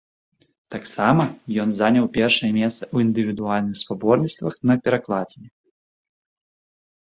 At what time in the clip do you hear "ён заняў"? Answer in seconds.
1.63-2.05